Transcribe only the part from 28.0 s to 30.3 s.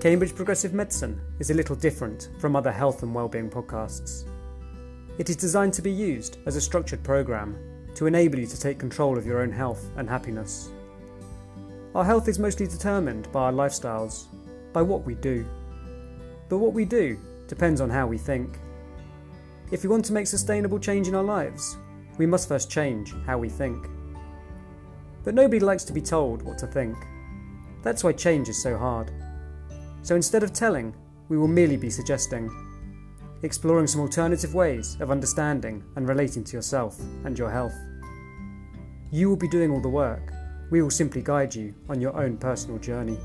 why change is so hard. So